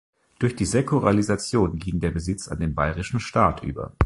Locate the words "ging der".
1.77-2.09